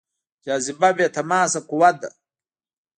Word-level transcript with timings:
جاذبه 0.45 0.89
بې 0.97 1.07
تماس 1.15 1.53
قوه 1.69 1.91
ده. 1.99 2.09